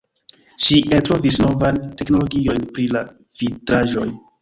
[0.67, 3.07] Ŝi eltrovis novajn teknologiojn pri la
[3.45, 4.13] vitraĵoj.